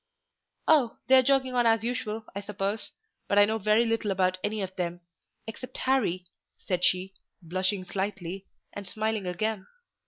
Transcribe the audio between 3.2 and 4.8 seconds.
but I know very little about any of